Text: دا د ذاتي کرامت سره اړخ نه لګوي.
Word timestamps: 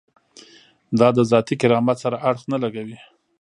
دا 0.99 1.07
د 1.17 1.19
ذاتي 1.31 1.55
کرامت 1.61 1.97
سره 2.03 2.17
اړخ 2.29 2.43
نه 2.53 2.57
لګوي. 2.63 2.97